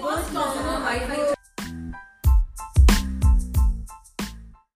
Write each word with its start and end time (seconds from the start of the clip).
first 0.00 0.32
customer 0.32 0.78
Wi-Fi 0.80 1.27